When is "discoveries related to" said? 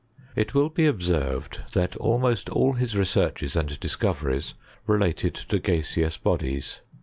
3.79-5.59